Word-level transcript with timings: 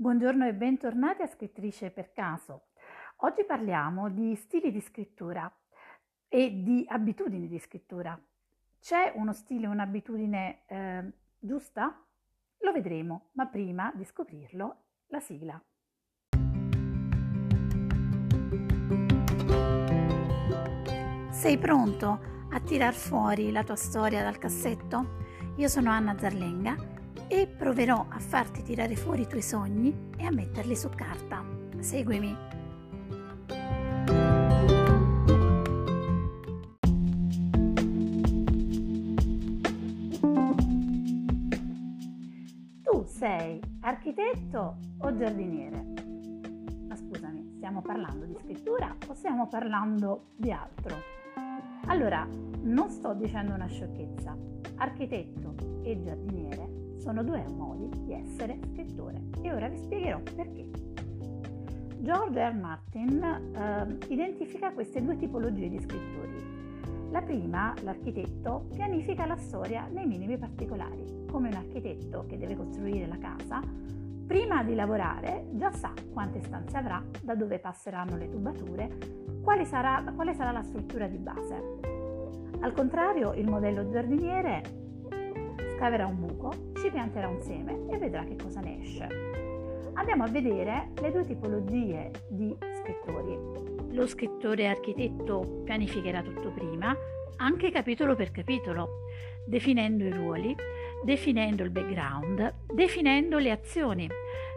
Buongiorno 0.00 0.46
e 0.46 0.54
bentornati 0.54 1.20
a 1.20 1.26
Scrittrice 1.26 1.90
per 1.90 2.12
caso. 2.14 2.68
Oggi 3.16 3.44
parliamo 3.44 4.08
di 4.08 4.34
stili 4.34 4.72
di 4.72 4.80
scrittura 4.80 5.54
e 6.26 6.62
di 6.62 6.86
abitudini 6.88 7.46
di 7.48 7.58
scrittura. 7.58 8.18
C'è 8.80 9.12
uno 9.16 9.34
stile, 9.34 9.66
un'abitudine 9.66 10.62
eh, 10.68 11.12
giusta? 11.38 12.02
Lo 12.60 12.72
vedremo, 12.72 13.28
ma 13.32 13.44
prima 13.44 13.92
di 13.94 14.06
scoprirlo, 14.06 14.76
la 15.08 15.20
sigla. 15.20 15.62
Sei 21.30 21.58
pronto 21.58 22.20
a 22.50 22.60
tirar 22.60 22.94
fuori 22.94 23.52
la 23.52 23.64
tua 23.64 23.76
storia 23.76 24.22
dal 24.22 24.38
cassetto? 24.38 25.18
Io 25.56 25.68
sono 25.68 25.90
Anna 25.90 26.16
Zarlenga 26.16 26.99
e 27.32 27.46
proverò 27.46 28.06
a 28.08 28.18
farti 28.18 28.60
tirare 28.64 28.96
fuori 28.96 29.22
i 29.22 29.26
tuoi 29.28 29.40
sogni 29.40 30.10
e 30.16 30.26
a 30.26 30.32
metterli 30.32 30.74
su 30.74 30.88
carta. 30.88 31.44
Seguimi. 31.78 32.36
Tu 42.82 43.04
sei 43.06 43.60
architetto 43.82 44.78
o 44.98 45.16
giardiniere? 45.16 45.84
Ma 46.88 46.96
scusami, 46.96 47.52
stiamo 47.54 47.80
parlando 47.80 48.24
di 48.26 48.34
scrittura 48.40 48.96
o 49.06 49.14
stiamo 49.14 49.46
parlando 49.46 50.32
di 50.34 50.50
altro? 50.50 50.96
Allora, 51.86 52.26
non 52.62 52.90
sto 52.90 53.14
dicendo 53.14 53.54
una 53.54 53.68
sciocchezza. 53.68 54.36
Architetto 54.78 55.54
e 55.82 56.00
giardiniere 56.02 56.79
sono 57.00 57.24
due 57.24 57.44
modi 57.48 57.88
di 58.04 58.12
essere 58.12 58.58
scrittore 58.72 59.22
e 59.40 59.52
ora 59.52 59.68
vi 59.68 59.78
spiegherò 59.78 60.20
perché. 60.20 60.68
George 61.98 62.48
R. 62.48 62.54
Martin 62.54 63.22
eh, 63.22 64.12
identifica 64.12 64.72
queste 64.72 65.02
due 65.02 65.16
tipologie 65.16 65.68
di 65.68 65.78
scrittori. 65.78 67.08
La 67.10 67.22
prima, 67.22 67.74
l'architetto, 67.82 68.68
pianifica 68.72 69.26
la 69.26 69.36
storia 69.36 69.88
nei 69.90 70.06
minimi 70.06 70.38
particolari, 70.38 71.26
come 71.30 71.48
un 71.48 71.56
architetto 71.56 72.24
che 72.26 72.38
deve 72.38 72.56
costruire 72.56 73.06
la 73.06 73.18
casa, 73.18 73.60
prima 74.26 74.62
di 74.62 74.74
lavorare 74.74 75.48
già 75.54 75.72
sa 75.72 75.92
quante 76.12 76.40
stanze 76.42 76.76
avrà, 76.76 77.02
da 77.22 77.34
dove 77.34 77.58
passeranno 77.58 78.16
le 78.16 78.30
tubature, 78.30 78.96
quale 79.42 79.64
sarà, 79.64 80.04
quale 80.14 80.34
sarà 80.34 80.52
la 80.52 80.62
struttura 80.62 81.08
di 81.08 81.18
base. 81.18 81.78
Al 82.60 82.72
contrario, 82.72 83.32
il 83.32 83.48
modello 83.48 83.88
giardiniere 83.88 84.89
scaverà 85.76 86.06
un 86.06 86.18
buco, 86.18 86.52
ci 86.80 86.90
pianterà 86.90 87.28
un 87.28 87.40
seme 87.40 87.86
e 87.90 87.98
vedrà 87.98 88.24
che 88.24 88.36
cosa 88.36 88.60
ne 88.60 88.80
esce. 88.80 89.08
Andiamo 89.94 90.24
a 90.24 90.28
vedere 90.28 90.90
le 91.00 91.10
due 91.10 91.26
tipologie 91.26 92.10
di 92.28 92.56
scrittori. 92.80 93.94
Lo 93.94 94.06
scrittore 94.06 94.66
architetto 94.66 95.62
pianificherà 95.64 96.22
tutto 96.22 96.50
prima, 96.50 96.96
anche 97.36 97.70
capitolo 97.70 98.14
per 98.14 98.30
capitolo, 98.30 99.06
definendo 99.44 100.04
i 100.04 100.10
ruoli, 100.10 100.54
definendo 101.04 101.62
il 101.62 101.70
background, 101.70 102.54
definendo 102.72 103.38
le 103.38 103.50
azioni. 103.50 104.08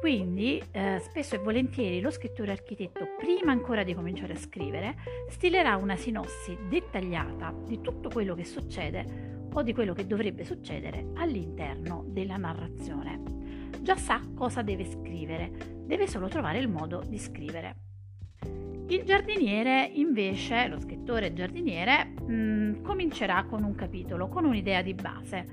Quindi 0.00 0.62
eh, 0.70 0.98
spesso 1.00 1.34
e 1.34 1.38
volentieri 1.38 2.00
lo 2.00 2.10
scrittore 2.10 2.52
architetto, 2.52 3.06
prima 3.16 3.52
ancora 3.52 3.82
di 3.82 3.94
cominciare 3.94 4.34
a 4.34 4.36
scrivere, 4.36 4.96
stilerà 5.30 5.76
una 5.76 5.96
sinossi 5.96 6.56
dettagliata 6.68 7.54
di 7.64 7.80
tutto 7.80 8.10
quello 8.10 8.34
che 8.34 8.44
succede 8.44 9.43
o 9.54 9.62
di 9.62 9.72
quello 9.72 9.92
che 9.92 10.06
dovrebbe 10.06 10.44
succedere 10.44 11.06
all'interno 11.14 12.04
della 12.08 12.36
narrazione. 12.36 13.22
Già 13.80 13.96
sa 13.96 14.20
cosa 14.34 14.62
deve 14.62 14.84
scrivere, 14.84 15.50
deve 15.84 16.06
solo 16.06 16.28
trovare 16.28 16.58
il 16.58 16.68
modo 16.68 17.02
di 17.06 17.18
scrivere. 17.18 17.76
Il 18.88 19.02
giardiniere, 19.04 19.90
invece, 19.94 20.68
lo 20.68 20.78
scrittore 20.78 21.32
giardiniere, 21.32 22.04
mh, 22.04 22.32
mm, 22.32 22.82
comincerà 22.82 23.44
con 23.44 23.62
un 23.62 23.74
capitolo, 23.74 24.28
con 24.28 24.44
un'idea 24.44 24.82
di 24.82 24.94
base 24.94 25.46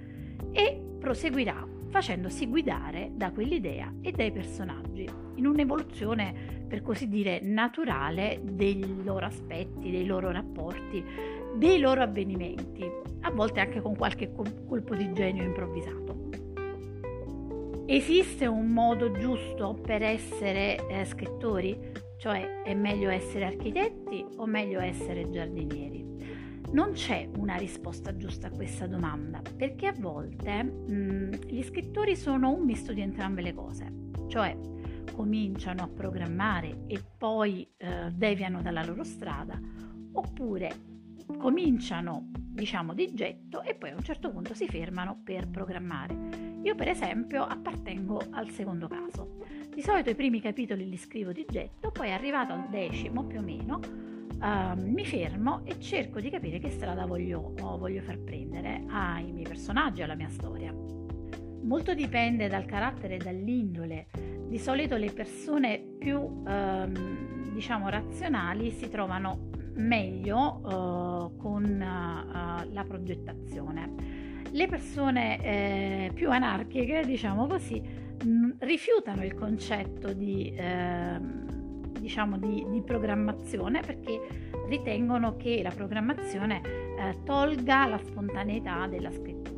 e 0.52 0.98
proseguirà 1.00 1.66
facendosi 1.92 2.48
guidare 2.48 3.12
da 3.14 3.32
quell'idea 3.32 3.94
e 4.02 4.12
dai 4.12 4.32
personaggi, 4.32 5.08
in 5.36 5.46
un'evoluzione 5.46 6.66
per 6.68 6.82
così 6.82 7.08
dire 7.08 7.42
naturale 7.42 8.40
dei 8.42 9.04
loro 9.04 9.26
aspetti, 9.26 9.92
dei 9.92 10.06
loro 10.06 10.32
rapporti, 10.32 11.04
dei 11.58 11.80
loro 11.80 12.02
avvenimenti, 12.02 12.90
a 13.22 13.32
volte 13.32 13.60
anche 13.60 13.82
con 13.82 13.96
qualche 13.96 14.32
colpo 14.32 14.96
di 14.96 15.12
genio 15.12 15.44
improvvisato. 15.44 16.30
Esiste 17.86 18.48
un 18.48 18.68
modo 18.68 19.12
giusto 19.12 19.74
per 19.74 20.02
essere 20.02 20.88
eh, 20.88 21.04
scrittori? 21.04 21.78
Cioè 22.18 22.62
è 22.64 22.74
meglio 22.74 23.10
essere 23.10 23.46
architetti 23.46 24.26
o 24.38 24.46
meglio 24.46 24.80
essere 24.80 25.30
giardinieri? 25.30 26.11
Non 26.72 26.94
c'è 26.94 27.30
una 27.36 27.56
risposta 27.56 28.16
giusta 28.16 28.48
a 28.48 28.52
questa 28.52 28.88
domanda, 28.88 29.42
perché 29.58 29.88
a 29.88 29.94
volte 29.98 30.64
mh, 30.64 30.94
mm, 30.94 31.32
gli 31.50 31.62
scrittori 31.64 32.16
sono 32.16 32.54
un 32.54 32.64
misto 32.64 32.94
di 32.94 33.02
entrambe 33.02 33.42
le 33.42 33.54
cose, 33.54 33.92
cioè 34.28 34.58
cominciano 35.14 35.84
a 35.84 35.90
programmare 35.90 36.84
e 36.88 37.04
poi 37.18 37.70
eh, 37.76 38.10
deviano 38.14 38.62
dalla 38.62 38.86
loro 38.86 39.04
strada, 39.04 39.60
oppure 40.14 40.90
cominciano 41.38 42.30
diciamo 42.34 42.94
di 42.94 43.14
getto 43.14 43.64
e 43.64 43.76
poi 43.76 43.90
a 43.90 43.96
un 43.96 44.04
certo 44.04 44.32
punto 44.32 44.54
si 44.54 44.68
fermano 44.68 45.20
per 45.26 45.50
programmare. 45.50 46.60
Io 46.64 46.76
per 46.76 46.88
esempio 46.88 47.44
appartengo 47.44 48.22
al 48.32 48.50
secondo 48.50 48.88
caso. 48.88 49.40
Di 49.74 49.82
solito 49.82 50.10
i 50.10 50.16
primi 50.16 50.40
capitoli 50.40 50.88
li 50.88 50.98
scrivo 50.98 51.34
di 51.34 51.46
getto, 51.50 51.92
poi 51.92 52.14
arrivato 52.14 52.54
al 52.54 52.70
decimo 52.70 53.26
più 53.26 53.40
o 53.40 53.42
meno 53.42 53.80
uh, 54.42 54.80
mi 54.82 55.06
fermo 55.06 55.62
e 55.64 55.80
cerco 55.80 56.20
di 56.20 56.30
capire 56.30 56.60
che 56.60 56.70
strada 56.70 57.06
voglio, 57.06 57.54
voglio 57.56 58.02
far 58.02 58.20
prendere 58.20 58.84
ai 58.88 59.32
miei 59.32 59.48
personaggi, 59.48 60.02
alla 60.02 60.16
mia 60.16 60.30
storia. 60.30 60.74
Molto 61.64 61.94
dipende 61.94 62.48
dal 62.48 62.66
carattere 62.66 63.16
e 63.16 63.18
dall'indole. 63.20 64.08
Di 64.48 64.58
solito 64.58 64.98
le 64.98 65.12
persone 65.12 65.80
più 65.98 66.20
um, 66.20 67.54
diciamo 67.54 67.88
razionali 67.88 68.72
si 68.72 68.90
trovano 68.90 69.50
meglio 69.76 70.60
uh, 70.64 71.38
con 71.38 71.64
uh, 71.64 72.74
la 72.74 72.86
progettazione. 72.88 74.30
Le 74.54 74.68
persone 74.68 75.42
eh, 75.42 76.12
più 76.14 76.30
anarchiche, 76.30 77.04
diciamo 77.06 77.48
così, 77.48 77.80
mh, 77.80 78.56
rifiutano 78.60 79.24
il 79.24 79.34
concetto 79.34 80.12
di, 80.12 80.54
eh, 80.54 81.20
diciamo 82.02 82.38
di, 82.38 82.66
di, 82.70 82.82
programmazione 82.82 83.82
perché 83.82 84.20
ritengono 84.68 85.38
che 85.38 85.62
la 85.62 85.72
programmazione 85.72 86.62
eh, 86.64 87.18
tolga 87.24 87.88
la 87.88 88.00
spontaneità 88.00 88.88
della 88.88 89.12
scrittura. 89.12 89.52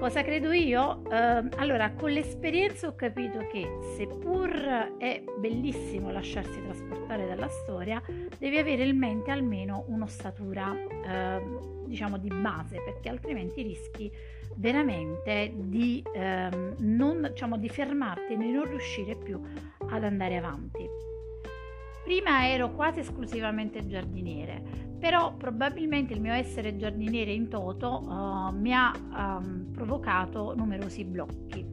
Cosa 0.00 0.22
credo 0.22 0.50
io? 0.52 1.02
Uh, 1.04 1.48
allora, 1.56 1.92
con 1.92 2.10
l'esperienza 2.10 2.86
ho 2.86 2.94
capito 2.94 3.46
che 3.52 3.68
seppur 3.98 4.96
è 4.96 5.22
bellissimo 5.38 6.10
lasciarsi 6.10 6.58
trasportare 6.62 7.26
dalla 7.26 7.48
storia, 7.48 8.02
devi 8.38 8.56
avere 8.56 8.84
in 8.84 8.96
mente 8.96 9.30
almeno 9.30 9.84
un'ossatura, 9.88 10.70
uh, 10.70 11.84
diciamo, 11.86 12.16
di 12.16 12.28
base, 12.28 12.80
perché 12.82 13.10
altrimenti 13.10 13.60
rischi 13.60 14.10
veramente 14.56 15.52
di, 15.54 16.02
uh, 16.06 16.74
non, 16.78 17.28
diciamo, 17.30 17.58
di 17.58 17.68
fermarti 17.68 18.32
e 18.32 18.36
di 18.38 18.50
non 18.50 18.64
riuscire 18.70 19.14
più 19.16 19.38
ad 19.86 20.02
andare 20.02 20.38
avanti. 20.38 20.99
Prima 22.10 22.48
ero 22.48 22.72
quasi 22.72 22.98
esclusivamente 22.98 23.86
giardiniere, 23.86 24.60
però 24.98 25.36
probabilmente 25.36 26.12
il 26.12 26.20
mio 26.20 26.32
essere 26.32 26.76
giardiniere 26.76 27.30
in 27.30 27.48
toto 27.48 28.00
uh, 28.04 28.52
mi 28.52 28.74
ha 28.74 28.90
um, 28.92 29.70
provocato 29.72 30.52
numerosi 30.56 31.04
blocchi. 31.04 31.64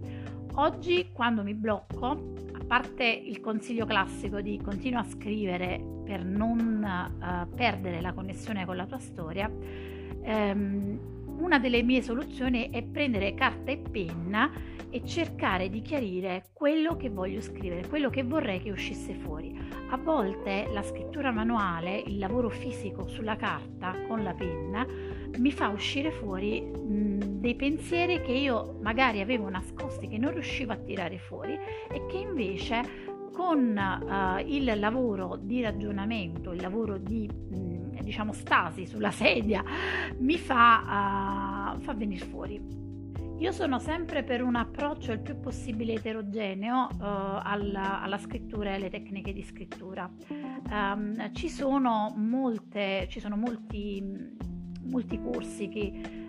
Oggi 0.53 1.09
quando 1.11 1.41
mi 1.41 1.55
blocco, 1.55 2.35
a 2.53 2.63
parte 2.67 3.03
il 3.03 3.39
consiglio 3.39 3.87
classico 3.87 4.39
di 4.39 4.61
continua 4.61 4.99
a 4.99 5.05
scrivere 5.05 5.83
per 6.05 6.23
non 6.23 6.85
uh, 6.85 7.55
perdere 7.55 7.99
la 7.99 8.13
connessione 8.13 8.63
con 8.63 8.75
la 8.75 8.85
tua 8.85 8.99
storia, 8.99 9.49
um, 9.49 11.16
una 11.37 11.59
delle 11.59 11.83
mie 11.83 12.01
soluzioni 12.01 12.69
è 12.69 12.83
prendere 12.83 13.33
carta 13.33 13.71
e 13.71 13.77
penna 13.77 14.51
e 14.89 15.03
cercare 15.03 15.69
di 15.69 15.81
chiarire 15.81 16.45
quello 16.53 16.95
che 16.95 17.09
voglio 17.09 17.41
scrivere, 17.41 17.87
quello 17.87 18.09
che 18.09 18.23
vorrei 18.23 18.61
che 18.61 18.71
uscisse 18.71 19.13
fuori. 19.13 19.57
A 19.89 19.97
volte 19.97 20.69
la 20.71 20.81
scrittura 20.81 21.31
manuale, 21.31 22.01
il 22.05 22.17
lavoro 22.17 22.49
fisico 22.49 23.07
sulla 23.07 23.35
carta 23.35 23.95
con 24.07 24.23
la 24.23 24.33
penna, 24.33 24.85
mi 25.37 25.51
fa 25.51 25.69
uscire 25.69 26.11
fuori 26.11 26.61
mh, 26.61 27.39
dei 27.39 27.55
pensieri 27.55 28.21
che 28.21 28.31
io 28.31 28.77
magari 28.81 29.21
avevo 29.21 29.49
nascosti, 29.49 30.07
che 30.07 30.17
non 30.17 30.31
riuscivo 30.31 30.71
a 30.71 30.77
tirare 30.77 31.19
fuori 31.19 31.53
e 31.53 32.05
che 32.07 32.17
invece 32.17 33.15
con 33.33 33.77
uh, 33.77 34.43
il 34.47 34.79
lavoro 34.79 35.37
di 35.39 35.61
ragionamento, 35.61 36.53
il 36.53 36.61
lavoro 36.61 36.97
di 36.97 37.29
mh, 37.29 37.86
diciamo 38.03 38.33
stasi 38.33 38.85
sulla 38.85 39.11
sedia 39.11 39.63
mi 40.19 40.37
fa, 40.37 41.73
uh, 41.75 41.79
fa 41.79 41.93
venire 41.93 42.25
fuori. 42.25 42.85
Io 43.39 43.51
sono 43.51 43.77
sempre 43.77 44.23
per 44.23 44.41
un 44.41 44.55
approccio 44.55 45.11
il 45.11 45.19
più 45.19 45.39
possibile 45.39 45.93
eterogeneo 45.93 46.87
uh, 46.91 46.97
alla, 46.99 48.01
alla, 48.01 48.17
scrittura 48.17 48.71
e 48.71 48.73
alle 48.73 48.89
tecniche 48.89 49.31
di 49.31 49.43
scrittura. 49.43 50.09
Um, 50.71 51.31
ci 51.33 51.47
sono 51.47 52.13
molte, 52.17 53.05
ci 53.09 53.19
sono 53.19 53.35
molti, 53.35 54.03
molti 54.85 55.21
corsi 55.21 55.69
che 55.69 56.26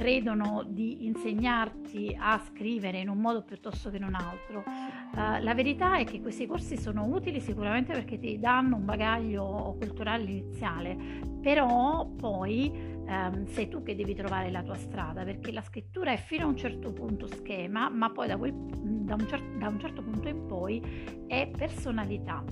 credono 0.00 0.64
di 0.66 1.04
insegnarti 1.04 2.16
a 2.18 2.40
scrivere 2.48 3.00
in 3.00 3.10
un 3.10 3.18
modo 3.18 3.42
piuttosto 3.42 3.90
che 3.90 3.98
in 3.98 4.04
un 4.04 4.14
altro. 4.14 4.64
Uh, 4.64 5.42
la 5.42 5.52
verità 5.52 5.98
è 5.98 6.04
che 6.04 6.22
questi 6.22 6.46
corsi 6.46 6.78
sono 6.78 7.04
utili 7.04 7.38
sicuramente 7.38 7.92
perché 7.92 8.18
ti 8.18 8.38
danno 8.38 8.76
un 8.76 8.86
bagaglio 8.86 9.76
culturale 9.78 10.22
iniziale, 10.22 10.96
però 11.42 12.06
poi 12.16 12.72
um, 12.74 13.44
sei 13.48 13.68
tu 13.68 13.82
che 13.82 13.94
devi 13.94 14.14
trovare 14.14 14.50
la 14.50 14.62
tua 14.62 14.76
strada 14.76 15.22
perché 15.22 15.52
la 15.52 15.60
scrittura 15.60 16.12
è 16.12 16.16
fino 16.16 16.44
a 16.44 16.48
un 16.48 16.56
certo 16.56 16.94
punto 16.94 17.26
schema, 17.26 17.90
ma 17.90 18.10
poi 18.10 18.26
da, 18.26 18.38
quel, 18.38 18.54
da, 18.54 19.16
un, 19.16 19.26
cer- 19.28 19.58
da 19.58 19.68
un 19.68 19.78
certo 19.78 20.00
punto 20.00 20.28
in 20.28 20.46
poi 20.46 20.82
è 21.26 21.50
personalità 21.54 22.42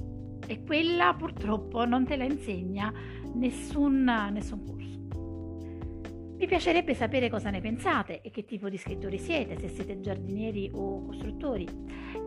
e 0.47 0.63
quella 0.65 1.15
purtroppo 1.17 1.87
non 1.87 2.05
te 2.05 2.17
la 2.17 2.25
insegna 2.25 2.93
nessun, 3.33 4.05
nessun 4.33 4.65
corso. 4.67 4.98
Mi 6.39 6.47
piacerebbe 6.47 6.95
sapere 6.95 7.29
cosa 7.29 7.51
ne 7.51 7.61
pensate 7.61 8.21
e 8.21 8.31
che 8.31 8.45
tipo 8.45 8.69
di 8.69 8.79
scrittori 8.79 9.19
siete, 9.19 9.59
se 9.59 9.67
siete 9.67 9.99
giardinieri 9.99 10.71
o 10.73 11.05
costruttori. 11.05 11.67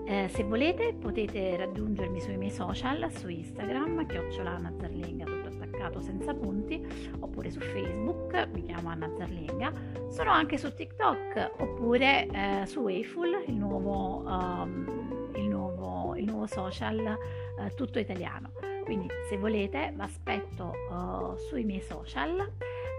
Eh, 0.06 0.28
se 0.28 0.44
volete 0.44 0.94
potete 0.94 1.56
raggiungermi 1.56 2.20
sui 2.20 2.36
miei 2.36 2.52
social, 2.52 3.10
su 3.10 3.30
Instagram, 3.30 4.06
chiocciola 4.06 4.50
Anna 4.50 4.74
Zarlenga, 4.78 5.24
tutto 5.24 5.48
attaccato 5.48 6.02
senza 6.02 6.34
punti, 6.34 6.86
oppure 7.22 7.52
su 7.52 7.62
Facebook, 7.62 8.50
mi 8.52 8.64
chiamo 8.64 8.90
Anna 8.90 9.10
Zarlenga. 9.18 9.72
Sono 10.10 10.32
anche 10.32 10.58
su 10.58 10.74
TikTok, 10.74 11.52
oppure 11.60 12.28
eh, 12.28 12.66
su 12.66 12.82
Wayful, 12.82 13.46
il 13.48 13.56
nuovo, 13.56 14.28
um, 14.28 15.32
il 15.36 15.48
nuovo, 15.48 16.18
il 16.18 16.26
nuovo 16.26 16.48
social 16.48 17.00
eh, 17.00 17.74
tutto 17.76 17.98
italiano. 17.98 18.52
Quindi 18.84 19.08
se 19.30 19.38
volete 19.38 19.94
vi 19.96 20.02
aspetto 20.02 20.74
uh, 20.90 21.38
sui 21.38 21.64
miei 21.64 21.82
social 21.82 22.52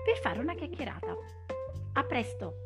per 0.04 0.19
fare 0.20 0.38
una 0.38 0.54
chiacchierata. 0.54 1.16
A 1.94 2.02
presto! 2.04 2.62